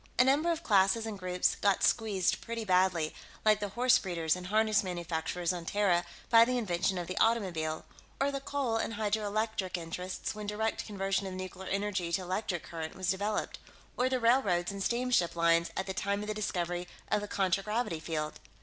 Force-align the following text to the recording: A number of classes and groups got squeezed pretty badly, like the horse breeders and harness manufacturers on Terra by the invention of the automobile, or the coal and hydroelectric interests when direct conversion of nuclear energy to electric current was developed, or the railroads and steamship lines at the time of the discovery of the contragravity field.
A 0.17 0.23
number 0.23 0.51
of 0.51 0.63
classes 0.63 1.05
and 1.05 1.19
groups 1.19 1.53
got 1.53 1.83
squeezed 1.83 2.41
pretty 2.41 2.65
badly, 2.65 3.13
like 3.45 3.59
the 3.59 3.69
horse 3.69 3.99
breeders 3.99 4.35
and 4.35 4.47
harness 4.47 4.83
manufacturers 4.83 5.53
on 5.53 5.63
Terra 5.63 6.05
by 6.31 6.43
the 6.43 6.57
invention 6.57 6.97
of 6.97 7.05
the 7.05 7.15
automobile, 7.19 7.85
or 8.19 8.31
the 8.31 8.39
coal 8.41 8.77
and 8.77 8.95
hydroelectric 8.95 9.77
interests 9.77 10.33
when 10.33 10.47
direct 10.47 10.87
conversion 10.87 11.27
of 11.27 11.35
nuclear 11.35 11.69
energy 11.69 12.11
to 12.13 12.21
electric 12.23 12.63
current 12.63 12.95
was 12.95 13.11
developed, 13.11 13.59
or 13.95 14.09
the 14.09 14.19
railroads 14.19 14.71
and 14.71 14.81
steamship 14.81 15.35
lines 15.35 15.69
at 15.77 15.85
the 15.85 15.93
time 15.93 16.23
of 16.23 16.27
the 16.27 16.33
discovery 16.33 16.87
of 17.11 17.21
the 17.21 17.27
contragravity 17.27 17.99
field. 17.99 18.39